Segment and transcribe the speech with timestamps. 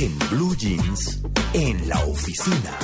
[0.00, 1.20] En Blue Jeans,
[1.54, 2.78] en la oficina.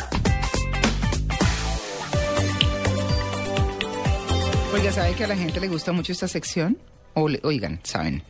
[4.72, 6.76] Oiga, ¿sabe que a la gente le gusta mucho esta sección?
[7.14, 8.24] O le- oigan, ¿saben?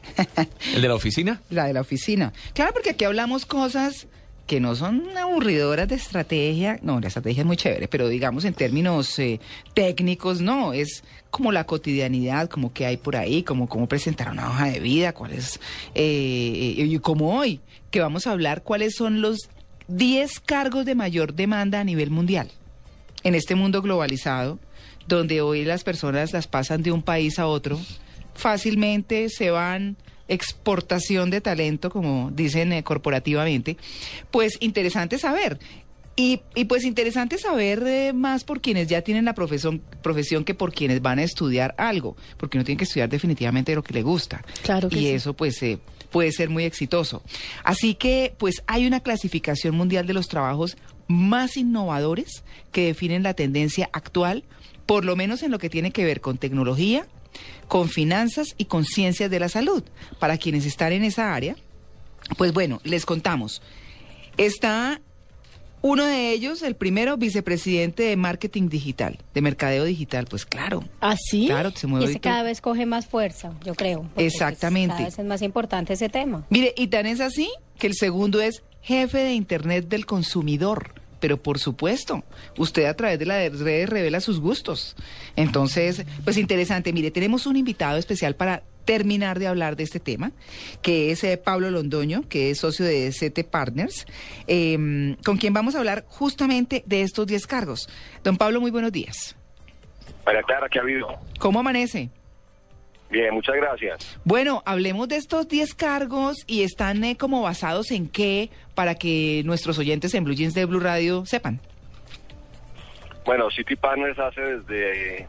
[0.74, 1.40] ¿El de la oficina?
[1.48, 2.34] la de la oficina.
[2.52, 4.06] Claro, porque aquí hablamos cosas
[4.46, 6.78] que no son aburridoras de estrategia.
[6.82, 9.40] No, la estrategia es muy chévere, pero digamos en términos eh,
[9.72, 10.72] técnicos, no.
[10.72, 14.80] Es como la cotidianidad, como que hay por ahí, como cómo presentar una hoja de
[14.80, 15.60] vida, cuál es.
[15.94, 19.48] eh, y como hoy, que vamos a hablar cuáles son los
[19.88, 22.50] 10 cargos de mayor demanda a nivel mundial.
[23.22, 24.58] en este mundo globalizado,
[25.08, 27.80] donde hoy las personas las pasan de un país a otro,
[28.34, 29.96] fácilmente se van
[30.28, 33.76] exportación de talento, como dicen eh, corporativamente,
[34.30, 35.58] pues interesante saber.
[36.16, 40.54] Y, y pues interesante saber eh, más por quienes ya tienen la profesión, profesión que
[40.54, 44.02] por quienes van a estudiar algo, porque uno tiene que estudiar definitivamente lo que le
[44.02, 44.44] gusta.
[44.62, 45.08] Claro que y sí.
[45.08, 47.24] eso pues eh, puede ser muy exitoso.
[47.64, 50.76] Así que pues hay una clasificación mundial de los trabajos
[51.08, 54.44] más innovadores que definen la tendencia actual,
[54.86, 57.08] por lo menos en lo que tiene que ver con tecnología,
[57.68, 59.82] con finanzas y con ciencias de la salud.
[60.18, 61.56] Para quienes están en esa área,
[62.36, 63.62] pues bueno, les contamos.
[64.36, 65.00] Está
[65.82, 70.82] uno de ellos, el primero vicepresidente de marketing digital, de mercadeo digital, pues claro.
[71.02, 71.46] ¿Ah, sí?
[71.46, 72.30] Claro, se mueve Ese ahorita.
[72.30, 74.08] cada vez coge más fuerza, yo creo.
[74.14, 74.94] pues, Exactamente.
[74.94, 76.46] cada vez es más importante ese tema.
[76.48, 80.94] Mire, y tan es así que el segundo es jefe de Internet del consumidor.
[81.24, 82.22] Pero por supuesto,
[82.58, 84.94] usted a través de las redes revela sus gustos.
[85.36, 86.92] Entonces, pues interesante.
[86.92, 90.32] Mire, tenemos un invitado especial para terminar de hablar de este tema,
[90.82, 94.06] que es eh, Pablo Londoño, que es socio de CT Partners,
[94.48, 97.88] eh, con quien vamos a hablar justamente de estos 10 cargos.
[98.22, 99.34] Don Pablo, muy buenos días.
[100.26, 101.08] María Clara, ¿qué ha habido?
[101.38, 102.10] ¿Cómo amanece?
[103.14, 104.18] Bien, muchas gracias.
[104.24, 109.42] Bueno, hablemos de estos 10 cargos y están eh, como basados en qué para que
[109.44, 111.60] nuestros oyentes en Blue Jeans de Blue Radio sepan.
[113.24, 115.28] Bueno, City Partners hace desde,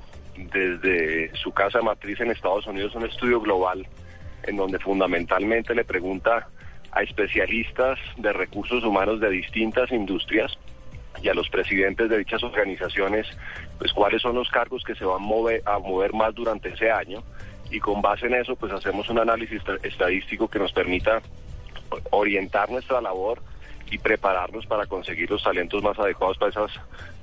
[0.51, 3.85] desde su casa matriz en Estados Unidos un estudio global
[4.45, 6.47] en donde fundamentalmente le pregunta
[6.91, 10.57] a especialistas de recursos humanos de distintas industrias
[11.21, 13.27] y a los presidentes de dichas organizaciones,
[13.77, 17.23] pues cuáles son los cargos que se van mover, a mover más durante ese año
[17.71, 21.21] y con base en eso pues hacemos un análisis esta- estadístico que nos permita
[22.11, 23.41] orientar nuestra labor
[23.91, 26.71] y prepararnos para conseguir los talentos más adecuados para esas,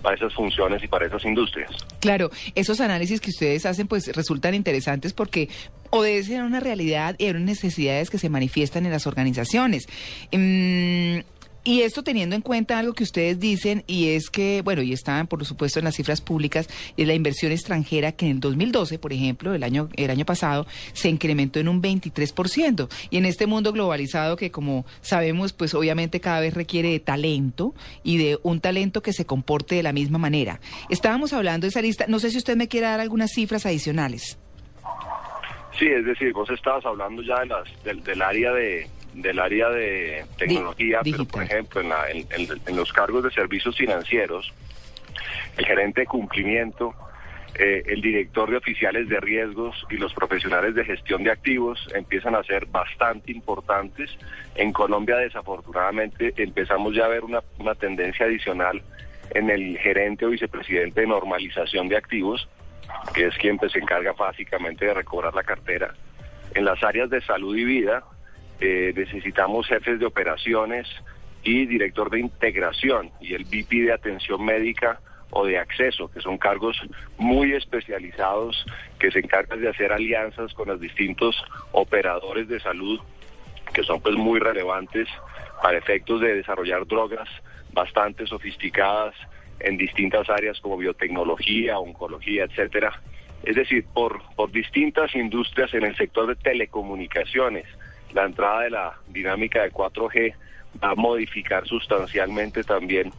[0.00, 1.70] para esas funciones y para esas industrias.
[2.00, 5.48] Claro, esos análisis que ustedes hacen pues resultan interesantes porque
[5.90, 9.88] obedecen a una realidad y a unas necesidades que se manifiestan en las organizaciones.
[10.30, 11.18] Mm,
[11.64, 15.26] y esto teniendo en cuenta algo que ustedes dicen y es que, bueno, y están
[15.26, 19.12] por supuesto en las cifras públicas, es la inversión extranjera que en el 2012, por
[19.12, 22.88] ejemplo, el año, el año pasado, se incrementó en un 23%.
[23.10, 27.74] Y en este mundo globalizado que como sabemos, pues obviamente cada vez requiere de talento
[28.02, 30.60] y de un talento que se comporte de la misma manera.
[30.90, 34.38] Estábamos hablando de esa lista, no sé si usted me quiere dar algunas cifras adicionales.
[35.78, 40.24] Sí, es decir, vos estabas hablando ya de las, del área de del área de
[40.38, 44.52] tecnología, Di- pero por ejemplo en, la- en- en- en los cargos de servicios financieros,
[45.56, 46.94] el gerente de cumplimiento,
[47.54, 52.34] eh, el director de oficiales de riesgos y los profesionales de gestión de activos empiezan
[52.34, 54.10] a ser bastante importantes.
[54.54, 58.80] En Colombia, desafortunadamente, empezamos ya a ver una, una tendencia adicional
[59.34, 62.48] en el gerente o vicepresidente de normalización de activos,
[63.14, 65.94] que es quien pues, se encarga básicamente de recobrar la cartera.
[66.54, 68.02] En las áreas de salud y vida,
[68.64, 70.86] eh, necesitamos jefes de operaciones
[71.42, 75.00] y director de integración y el VP de atención médica
[75.30, 76.80] o de acceso, que son cargos
[77.18, 78.64] muy especializados
[79.00, 81.34] que se encargan de hacer alianzas con los distintos
[81.72, 83.00] operadores de salud
[83.74, 85.08] que son pues muy relevantes
[85.60, 87.28] para efectos de desarrollar drogas
[87.72, 89.16] bastante sofisticadas
[89.58, 93.00] en distintas áreas como biotecnología, oncología, etcétera.
[93.42, 97.66] Es decir, por, por distintas industrias en el sector de telecomunicaciones,
[98.14, 100.34] la entrada de la dinámica de 4G
[100.82, 103.12] va a modificar sustancialmente también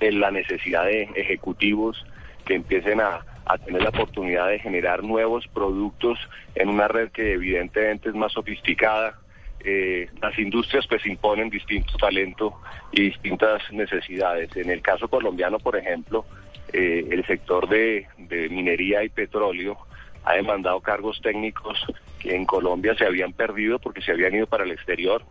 [0.00, 2.04] en la necesidad de ejecutivos
[2.44, 6.18] que empiecen a, a tener la oportunidad de generar nuevos productos
[6.54, 9.18] en una red que evidentemente es más sofisticada.
[9.60, 12.60] Eh, las industrias pues imponen distinto talento
[12.92, 14.54] y distintas necesidades.
[14.56, 16.24] En el caso colombiano, por ejemplo,
[16.72, 18.06] eh, el sector de
[18.50, 19.87] minería y petróleo
[20.24, 21.78] ha demandado cargos técnicos
[22.18, 25.24] que en Colombia se habían perdido porque se habían ido para el exterior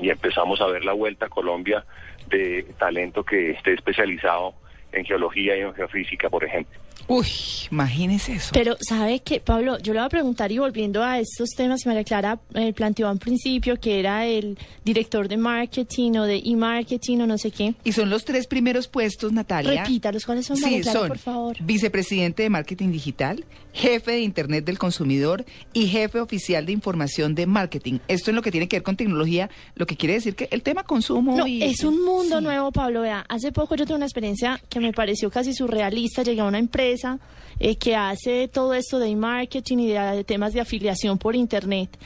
[0.00, 1.84] y empezamos a ver la vuelta a Colombia
[2.28, 4.54] de talento que esté especializado
[4.92, 6.78] en geología y en geofísica, por ejemplo.
[7.08, 7.26] Uy,
[7.70, 8.50] imagínese eso.
[8.52, 9.78] Pero, ¿sabe qué, Pablo?
[9.78, 13.08] Yo le voy a preguntar y volviendo a estos temas que María Clara eh, planteó
[13.08, 17.74] al principio, que era el director de marketing o de e-marketing o no sé qué.
[17.84, 19.82] Y son los tres primeros puestos, Natalia.
[19.82, 21.56] Repítalos, ¿cuáles son, María Sí, Clara, son por favor?
[21.60, 27.46] vicepresidente de marketing digital, jefe de Internet del consumidor y jefe oficial de información de
[27.46, 27.98] marketing.
[28.08, 30.62] Esto es lo que tiene que ver con tecnología, lo que quiere decir que el
[30.62, 31.36] tema consumo...
[31.36, 32.44] No, y- es un mundo Sí.
[32.44, 33.00] nuevo, Pablo.
[33.02, 36.22] Vea, hace poco yo tuve una experiencia que me pareció casi surrealista.
[36.22, 37.18] Llegué a una empresa
[37.58, 41.96] eh, que hace todo esto de marketing y de, de temas de afiliación por Internet.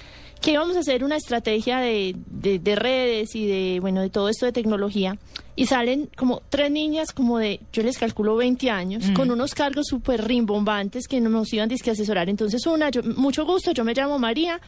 [0.40, 4.28] Que íbamos a hacer una estrategia de, de- de redes y de, bueno, de todo
[4.28, 5.16] esto de tecnología.
[5.56, 9.86] Y salen como tres niñas como de, yo les calculo 20 años, con unos cargos
[9.88, 12.28] súper rimbombantes que nos iban a asesorar.
[12.28, 14.60] Entonces una, yo, mucho gusto, yo me llamo María,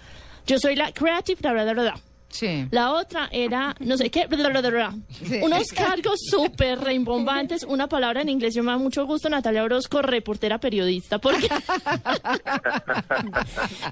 [0.47, 2.00] yo soy la creative, bla, bla, bla, bla.
[2.28, 2.66] Sí.
[2.70, 4.94] La otra era, no sé qué, bla, bla, bla, bla.
[5.10, 5.40] Sí.
[5.42, 10.02] unos cargos súper reimbombantes, una palabra en inglés, yo me da mucho gusto, Natalia Orozco,
[10.02, 11.48] reportera periodista, porque...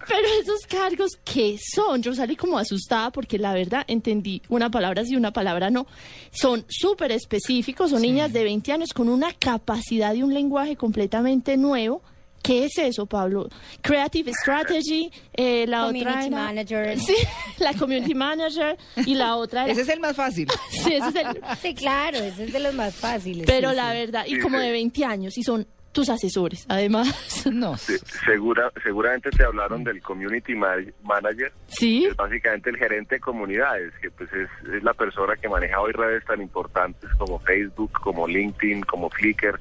[0.08, 2.02] Pero esos cargos, ¿qué son?
[2.02, 5.86] Yo salí como asustada porque la verdad entendí una palabra sí, una palabra no.
[6.30, 11.56] Son súper específicos, son niñas de 20 años con una capacidad y un lenguaje completamente
[11.56, 12.02] nuevo.
[12.42, 13.48] ¿Qué es eso, Pablo?
[13.82, 16.98] Creative Strategy, eh, la otra Community era- manager.
[17.06, 17.14] Sí,
[17.58, 19.72] la Community Manager y la otra era...
[19.72, 20.48] Ese es el más fácil.
[20.70, 23.46] Sí, ese es el- Sí, claro, ese es de los más fáciles.
[23.46, 23.98] Pero sí, la sí.
[23.98, 27.08] verdad, y como de 20 años, y son tus asesores, además.
[27.50, 27.76] No.
[27.78, 32.02] Se- Segura, seguramente te hablaron del community ma- manager, ¿Sí?
[32.02, 35.80] que es básicamente el gerente de comunidades, que pues es, es la persona que maneja
[35.80, 39.58] hoy redes tan importantes como Facebook, como LinkedIn, como Flickr,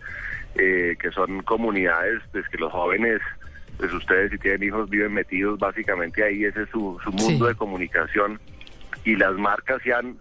[0.56, 3.22] eh, que son comunidades pues que los jóvenes,
[3.78, 7.52] pues ustedes si tienen hijos viven metidos básicamente ahí, ese es su, su mundo Sí.
[7.52, 8.40] de comunicación
[9.04, 10.18] y las marcas se han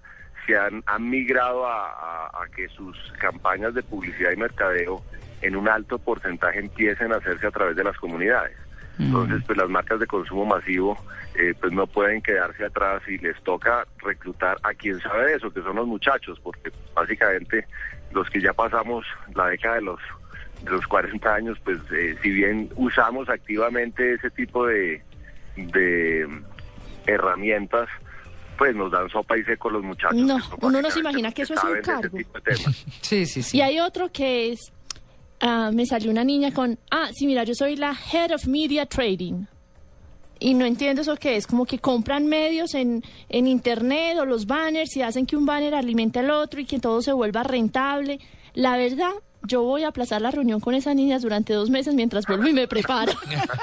[0.47, 5.03] se han, han migrado a, a- a que sus campañas de publicidad y mercadeo
[5.41, 8.55] en un alto porcentaje empiecen a hacerse a través de las comunidades.
[8.99, 10.97] Entonces, pues las marcas de consumo masivo
[11.35, 15.63] eh, pues no pueden quedarse atrás y les toca reclutar a quien sabe eso, que
[15.63, 17.67] son los muchachos, porque básicamente
[18.13, 19.05] los que ya pasamos
[19.35, 20.01] la década de los
[20.65, 25.03] los 40 años, pues eh, si bien usamos activamente ese tipo de,
[25.57, 26.27] de
[27.07, 27.89] herramientas,
[28.57, 30.17] pues nos dan sopa y seco los muchachos.
[30.17, 32.19] No, uno no se imagina que eso es un cargo.
[33.01, 33.57] Sí, sí, sí.
[33.59, 34.73] Y hay otro que es,
[35.41, 38.87] ah, me salió una niña con, ah, sí, mira, yo soy la Head of Media
[38.87, 39.47] Trading.
[40.41, 44.47] Y no entiendo eso qué es, como que compran medios en, en internet o los
[44.47, 48.19] banners y hacen que un banner alimente al otro y que todo se vuelva rentable.
[48.55, 49.11] La verdad,
[49.47, 52.53] yo voy a aplazar la reunión con esas niñas durante dos meses mientras vuelvo y
[52.53, 53.13] me preparo.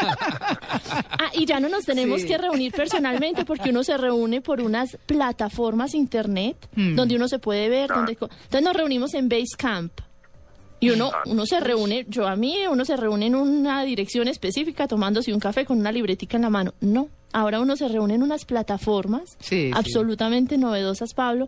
[1.11, 2.27] ah, y ya no nos tenemos Sí.
[2.27, 6.95] que reunir personalmente porque uno se reúne por unas plataformas internet Hmm.
[6.95, 7.89] donde uno se puede ver.
[7.89, 9.91] Donde, entonces nos reunimos en Basecamp.
[10.81, 14.87] Y uno, uno se reúne, yo a mí, uno se reúne en una dirección específica
[14.87, 16.73] tomándose un café con una libretica en la mano.
[16.81, 19.71] No, ahora uno se reúne en unas plataformas Sí, sí.
[19.73, 21.47] absolutamente novedosas, Pablo.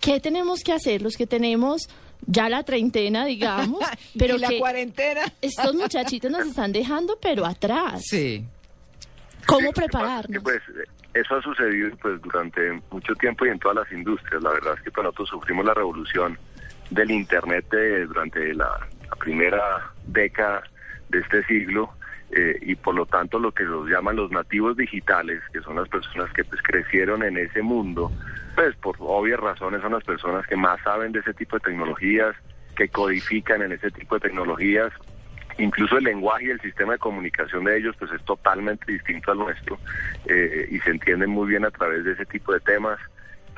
[0.00, 1.88] ¿Qué tenemos que hacer los que tenemos
[2.26, 3.80] ya la treintena, digamos?
[4.18, 5.22] pero y la que cuarentena.
[5.42, 8.02] estos muchachitos nos están dejando, pero atrás.
[8.08, 8.44] Sí.
[9.46, 10.42] ¿Cómo Sí, prepararnos?
[10.42, 10.60] pues,
[11.14, 12.60] eso ha sucedido pues durante
[12.92, 14.40] mucho tiempo y en todas las industrias.
[14.42, 16.38] La verdad es que pues, nosotros sufrimos la revolución
[16.90, 18.68] del Internet eh, durante la,
[19.08, 20.62] la primera década
[21.08, 21.92] de este siglo
[22.30, 25.88] eh, y por lo tanto lo que los llaman los nativos digitales, que son las
[25.88, 28.12] personas que pues crecieron en ese mundo,
[28.54, 32.36] pues por obvias razones son las personas que más saben de ese tipo de tecnologías,
[32.76, 34.92] que codifican en ese tipo de tecnologías
[35.58, 39.38] incluso el lenguaje y el sistema de comunicación de ellos pues es totalmente distinto al
[39.38, 39.78] nuestro
[40.26, 42.98] eh, y se entienden muy bien a través de ese tipo de temas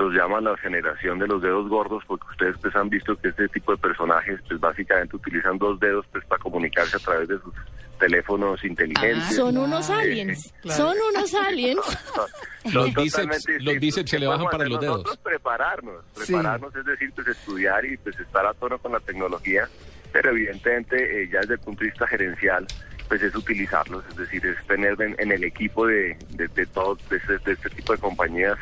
[0.01, 3.49] los llaman la generación de los dedos gordos porque ustedes pues han visto que este
[3.49, 7.55] tipo de personajes pues básicamente utilizan dos dedos pues para comunicarse a través de sus
[7.99, 10.55] teléfonos inteligentes Ah, Son unos aliens.
[10.63, 10.77] Claro.
[10.85, 11.79] Son unos aliens.
[12.65, 14.97] Son Los bíceps- los bíceps se ¿Qué le bajan para los dedos?
[14.99, 15.19] nosotros?
[15.19, 16.33] Prepararnos, Sí.
[16.33, 19.69] prepararnos es decir, pues estudiar y pues estar a tono con la tecnología,
[20.13, 22.67] pero evidentemente eh, ya desde el punto de vista gerencial,
[23.11, 27.17] pues es utilizarlos, es decir, es tener en, el equipo de, de, de todos, de
[27.17, 28.57] este, de este tipo de compañías,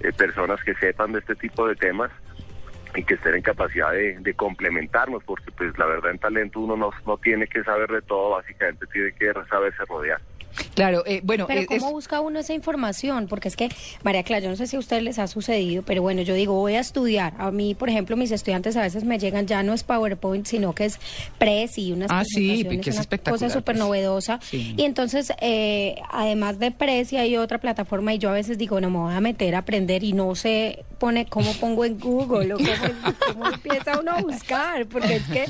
[0.00, 2.10] eh, personas que sepan de este tipo de temas
[2.94, 6.76] y que estén en capacidad de, de complementarnos, porque pues la verdad en talento uno
[6.76, 10.20] no, no tiene que saber de todo, básicamente tiene que saberse rodear.
[10.74, 13.26] Claro, eh, bueno, Pero eh, ¿cómo es- busca uno esa información?
[13.28, 13.68] Porque es que,
[14.02, 16.54] María Clara, yo no sé si a ustedes les ha sucedido, pero bueno, yo digo,
[16.54, 17.34] voy a estudiar.
[17.38, 20.74] A mí, por ejemplo, mis estudiantes a veces me llegan, ya no es PowerPoint, sino
[20.74, 20.98] que es
[21.38, 23.78] Prezi, unas Ah, sí, que es una cosa súper pues.
[23.78, 24.40] novedosa.
[24.42, 24.74] Sí.
[24.76, 28.90] Y entonces, eh, además de Prezi, hay otra plataforma y yo a veces digo, no,
[28.90, 32.56] me voy a meter a aprender y no sé pone cómo pongo en Google o
[32.56, 35.42] cómo, cómo empieza uno a buscar, porque es que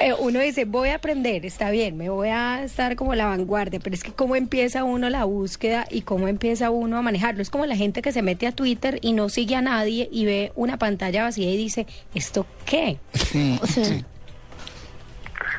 [0.00, 3.80] eh, uno dice, voy a aprender, está bien, me voy a estar como la vanguardia,
[3.80, 7.42] pero es que cómo empieza uno la búsqueda y cómo empieza uno a manejarlo.
[7.42, 10.24] Es como la gente que se mete a Twitter y no sigue a nadie y
[10.24, 11.84] ve una pantalla vacía y dice,
[12.14, 12.98] ¿esto qué?
[13.12, 14.04] sí, O sea, sí.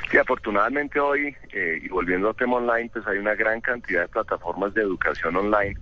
[0.09, 4.07] Sí, afortunadamente hoy, eh, y volviendo al tema online, pues hay una gran cantidad de
[4.07, 5.75] plataformas de educación online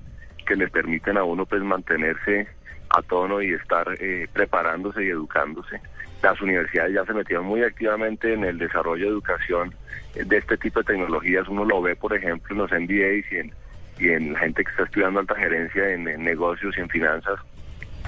[0.47, 2.47] que le permiten a uno pues mantenerse
[2.95, 5.81] a tono y estar eh, preparándose y educándose.
[6.21, 9.75] Las universidades ya se metieron muy activamente en el desarrollo de educación
[10.15, 11.47] eh, de este tipo de tecnologías.
[11.47, 13.53] Uno lo ve, por ejemplo, en los MBAs y en,
[13.99, 17.39] y en la gente que está estudiando alta gerencia en, en negocios y en finanzas,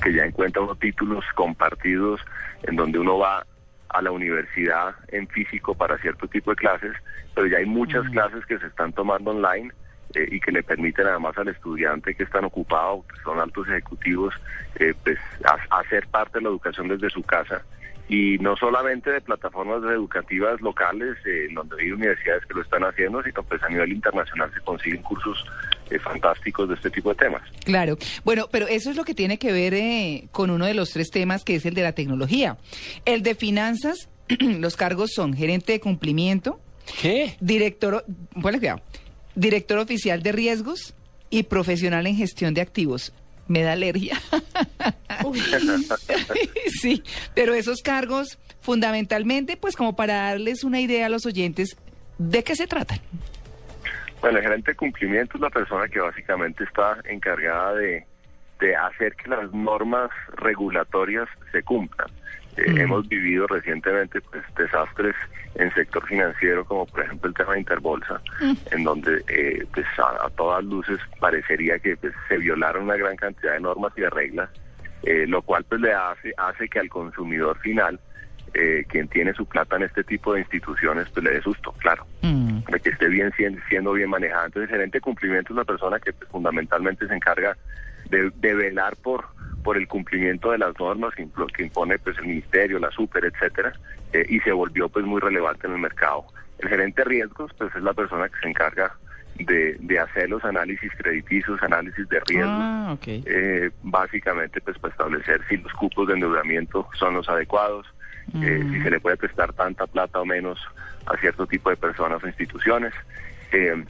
[0.01, 2.21] que ya encuentra unos títulos compartidos
[2.63, 3.45] en donde uno va
[3.89, 6.93] a la universidad en físico para cierto tipo de clases,
[7.33, 9.71] pero ya hay muchas clases que se están tomando online
[10.15, 14.33] eh, y que le permiten además al estudiante que están ocupado, que son altos ejecutivos,
[14.79, 17.61] eh, pues a- hacer parte de la educación desde su casa
[18.09, 22.83] y no solamente de plataformas educativas locales, eh, en donde hay universidades que lo están
[22.85, 25.45] haciendo, sino pues a nivel internacional se consiguen cursos
[25.91, 27.41] eh, fantásticos de este tipo de temas.
[27.65, 27.97] Claro.
[28.23, 31.09] Bueno, pero eso es lo que tiene que ver eh, con uno de los tres
[31.11, 32.57] temas, que es el de la tecnología.
[33.03, 34.07] El de finanzas,
[34.39, 36.61] los cargos son gerente de cumplimiento,
[37.01, 37.35] ¿Qué?
[37.41, 38.05] director,
[38.41, 38.79] ponle cuidado,
[39.37, 40.95] director oficial de riesgos
[41.29, 43.13] y profesional en gestión de activos.
[43.47, 44.19] Me da alergia.
[46.81, 47.03] sí,
[47.33, 51.77] pero esos cargos, fundamentalmente, pues como para darles una idea a los oyentes,
[52.17, 52.99] ¿de qué se tratan?
[54.19, 58.05] Bueno, el gerente de cumplimiento es la persona que básicamente está encargada de,
[58.59, 62.09] de hacer que las normas regulatorias se cumplan.
[62.57, 62.77] Eh, Mm.
[62.79, 65.15] Hemos vivido recientemente pues, desastres
[65.55, 68.21] en sector financiero, como por ejemplo el tema de Interbolsa,
[68.71, 73.15] en donde eh, pues, a, a todas luces parecería que pues, se violaron una gran
[73.15, 74.49] cantidad de normas y de reglas,
[75.03, 77.99] eh, lo cual pues le hace, hace que al consumidor final,
[78.53, 82.05] eh, quien tiene su plata en este tipo de instituciones, pues le dé susto, claro
[82.21, 84.47] Mm, de que esté bien siendo, siendo bien manejada.
[84.47, 87.55] Entonces, el de cumplimiento es una persona que pues, fundamentalmente se encarga
[88.09, 89.25] de, de velar por
[89.67, 91.23] por el cumplimiento de las normas que,
[91.61, 93.73] impone pues el ministerio, la super, etcétera,
[94.13, 96.23] eh, y se volvió pues muy relevante en el mercado.
[96.59, 98.95] El gerente de riesgos pues es la persona que se encarga
[99.35, 103.07] de, de hacer los análisis crediticios, análisis de riesgos, Ah, ok.
[103.07, 107.85] eh, básicamente pues para establecer si los cupos de endeudamiento son los adecuados,
[108.41, 108.71] eh, Mm.
[108.73, 110.57] si se le puede prestar tanta plata o menos
[111.07, 112.93] a cierto tipo de personas o instituciones.
[113.51, 113.83] Eh,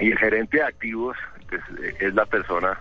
[0.00, 1.18] y el gerente de activos
[1.50, 1.60] pues,
[2.00, 2.78] es la persona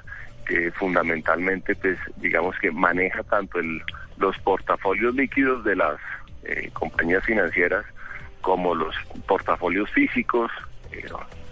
[0.48, 3.82] que fundamentalmente pues digamos que maneja tanto el,
[4.18, 5.98] los portafolios líquidos de las
[6.44, 7.86] eh, compañías financieras
[8.42, 8.96] como los
[9.28, 10.50] portafolios físicos
[10.92, 11.06] eh,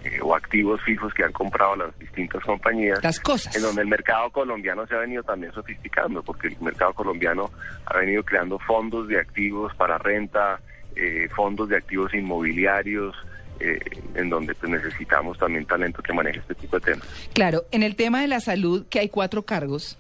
[0.06, 3.56] eh, o activos fijos que han comprado las distintas compañías Las cosas.
[3.56, 7.50] en donde el mercado colombiano se ha venido también sofisticando, porque el mercado colombiano
[7.88, 10.60] ha venido creando fondos de activos para renta,
[10.96, 13.16] eh, fondos de activos inmobiliarios,
[13.60, 13.80] eh,
[14.16, 17.08] en donde pues, necesitamos también talento que maneje este tipo de temas.
[17.34, 19.98] Claro, en el tema de la salud, que hay cuatro cargos,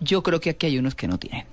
[0.00, 1.44] yo creo que aquí hay unos que no tienen.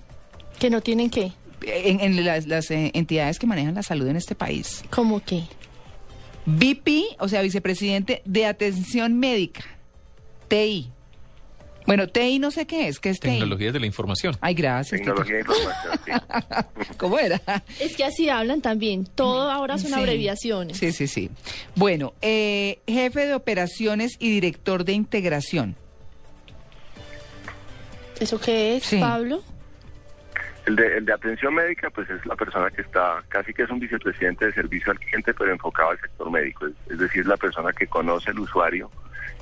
[0.59, 1.33] que no tienen qué.
[1.61, 4.83] En, en las, las, eh, entidades que manejan la salud en este país.
[4.91, 5.43] ¿Cómo qué?
[6.45, 9.63] VP, o sea, vicepresidente de atención médica.
[10.47, 10.91] TI.
[11.85, 13.29] Bueno, TI no sé qué es, ¿qué es TI?
[13.29, 14.35] Tecnologías de la información.
[14.41, 14.99] Ay, gracias.
[15.01, 15.99] Tecnología de información.
[16.81, 16.93] sí.
[16.97, 17.39] ¿Cómo era?
[17.79, 19.05] Es que así hablan también.
[19.05, 19.99] Todo ahora son Sí.
[19.99, 20.77] abreviaciones.
[20.77, 21.29] Sí, sí, sí.
[21.75, 25.75] Bueno, eh, jefe de operaciones y director de integración.
[28.19, 28.99] ¿Eso qué es, Sí.
[28.99, 29.43] Pablo?
[30.65, 33.69] El de, el de atención médica, pues es la persona que está, casi que es
[33.69, 36.65] un vicepresidente de servicio al cliente, pero enfocado al sector médico.
[36.65, 38.89] Es, es decir, la persona que conoce al usuario,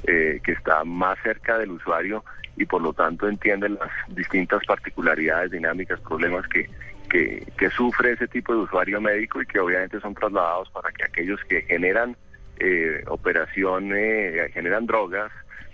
[0.06, 2.24] eh, que está más cerca del usuario
[2.56, 6.70] y por lo tanto entiende las distintas particularidades, dinámicas, problemas que,
[7.10, 11.06] que, que sufre ese tipo de usuario médico y que obviamente son trasladados para que
[11.06, 12.16] aquellos que generan
[12.60, 15.32] eh, operación, eh, generan drogas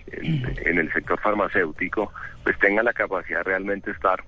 [0.07, 2.11] en, en el sector farmacéutico,
[2.43, 4.23] pues tengan la capacidad de realmente estar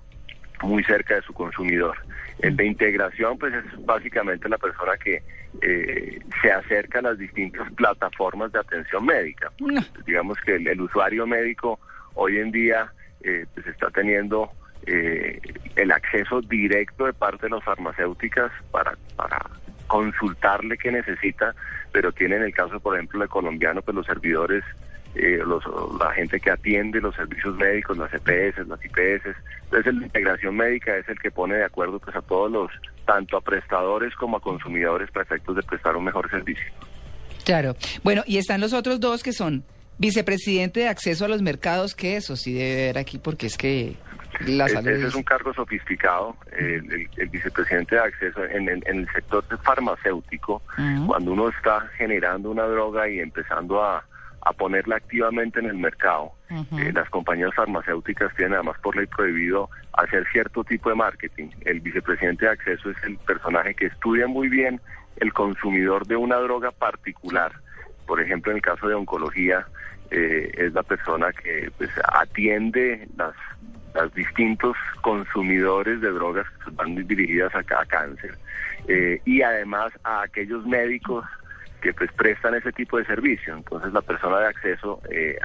[0.64, 1.98] muy cerca de su consumidor.
[2.40, 5.22] El de integración, pues es básicamente la persona que
[5.62, 9.52] eh, se acerca a las distintas plataformas de atención médica.
[9.60, 9.82] No.
[10.06, 11.80] Digamos que el, el usuario médico
[12.16, 12.92] hoy en día
[13.24, 14.52] eh, pues está teniendo
[14.88, 15.40] eh,
[15.76, 19.40] el acceso directo de parte de las farmacéuticas para, para
[19.88, 21.54] consultarle qué necesita,
[21.92, 24.64] pero tiene en el caso, por ejemplo, de colombiano, pues los servidores,
[25.16, 25.64] eh, los,
[26.00, 29.36] la gente que atiende los servicios médicos, las EPS, las IPS.
[29.66, 32.72] Entonces, la integración médica es el que pone de acuerdo pues a todos los,
[33.06, 36.66] tanto a prestadores como a consumidores para efectos de prestar un mejor servicio.
[37.46, 37.76] Claro.
[38.04, 39.64] Bueno, y están los otros dos que son
[39.98, 43.96] vicepresidente de acceso a los mercados, que eso sí debe ver aquí porque es que
[44.48, 46.36] la salud ese es un cargo sofisticado.
[46.58, 50.62] El, el- el vicepresidente de acceso en, el- en el sector farmacéutico,
[51.06, 54.04] cuando uno está generando una droga y empezando a,
[54.44, 59.70] a ponerla activamente en el mercado, eh, las compañías farmacéuticas tienen además por ley prohibido
[59.94, 61.50] hacer cierto tipo de marketing.
[61.62, 64.82] El vicepresidente de acceso es el personaje que estudia muy bien
[65.18, 67.52] el consumidor de una droga particular.
[68.08, 69.66] Por ejemplo, en el caso de oncología,
[70.10, 73.36] eh, es la persona que pues, atiende las,
[73.94, 78.38] las distintos consumidores de drogas que van dirigidas a, a cáncer
[78.88, 81.26] eh, y además a aquellos médicos
[81.82, 83.56] que pues prestan ese tipo de servicio.
[83.56, 85.38] Entonces la persona de acceso, eh,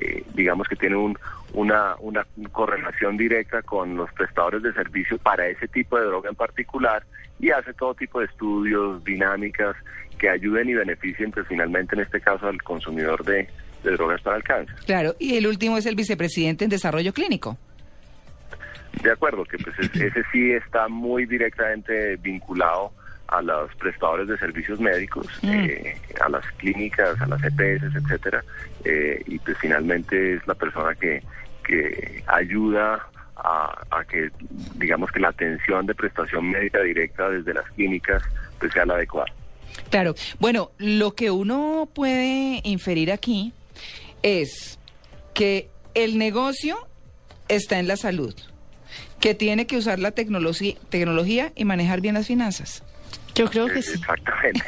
[0.00, 1.18] eh, digamos que tiene un,
[1.54, 6.36] una, una correlación directa con los prestadores de servicio para ese tipo de droga en
[6.36, 7.02] particular
[7.40, 9.74] y hace todo tipo de estudios, dinámicas
[10.18, 13.48] que ayuden y beneficien pues finalmente en este caso al consumidor de,
[13.84, 14.74] de drogas para el cáncer.
[14.84, 17.56] Claro, y el último es el vicepresidente en desarrollo clínico.
[19.02, 22.92] De acuerdo, que pues es- ese sí está muy directamente vinculado
[23.28, 25.50] a los prestadores de servicios médicos, Mm.
[25.50, 28.42] eh, a las clínicas, a las EPS, etcétera,
[28.84, 31.22] eh, y pues finalmente es la persona que,
[31.64, 33.06] que ayuda
[33.36, 34.30] a, a que,
[34.76, 38.22] digamos que la atención de prestación médica directa desde las clínicas
[38.58, 39.30] pues sea la adecuada.
[39.90, 40.14] Claro.
[40.40, 43.52] Bueno, lo que uno puede inferir aquí
[44.22, 44.78] es
[45.34, 46.78] que el negocio
[47.48, 48.34] está en la salud,
[49.20, 52.82] que tiene que usar la tecnología, tecnología y manejar bien las finanzas.
[53.38, 53.94] Yo creo que Eh, sí.
[53.94, 54.62] Exactamente.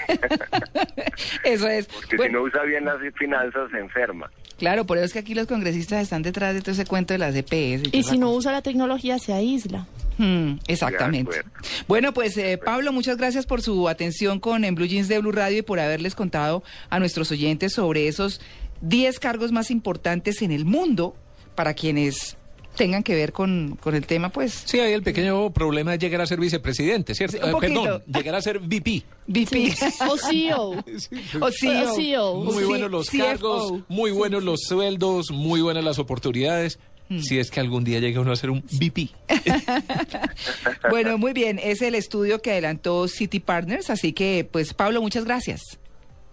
[1.45, 1.87] Eso es.
[1.87, 4.31] Porque Bueno, si no usa bien las finanzas se enferma.
[4.59, 7.19] Claro, por eso es que aquí los congresistas están detrás de todo ese cuento de
[7.19, 7.89] las DPS.
[7.93, 9.87] Y si no usa la tecnología, se aísla.
[10.19, 11.41] Hmm, exactamente.
[11.89, 15.33] Bueno, pues eh, Pablo, muchas gracias por su atención con En Blue Jeans de Blue
[15.33, 18.43] Radio y por haberles contado a nuestros oyentes sobre esos
[18.83, 21.17] 10 cargos más importantes en el mundo
[21.55, 22.37] para quienes
[22.81, 26.23] tengan que ver con, con el tema, pues, Sí, ahí el pequeño problema es llegar
[26.23, 27.37] a ser vicepresidente, ¿cierto?
[27.37, 29.03] Sí, un Eh, perdón, llegar a ser VP.
[29.27, 29.75] VP
[30.09, 30.71] O CEO.
[30.71, 30.83] o
[31.53, 31.93] CEO.
[31.93, 32.35] O CEO.
[32.37, 33.19] Muy Sí, buenos los CFO.
[33.23, 36.79] cargos, muy buenos los sueldos, muy buenas las oportunidades.
[37.11, 37.19] Mm.
[37.21, 39.11] Si es que algún día llega uno a ser un VP.
[40.89, 45.25] Bueno, muy bien, es el estudio que adelantó City Partners, así que, pues, Pablo, muchas
[45.27, 45.61] gracias.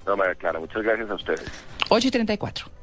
[0.06, 1.41] No, María Clara, muchas gracias a ustedes.
[1.89, 2.77] 8 y 34.